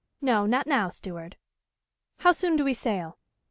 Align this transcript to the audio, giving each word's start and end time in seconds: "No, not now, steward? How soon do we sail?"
"No, 0.19 0.47
not 0.47 0.65
now, 0.65 0.89
steward? 0.89 1.37
How 2.21 2.31
soon 2.31 2.55
do 2.55 2.63
we 2.63 2.73
sail?" 2.73 3.19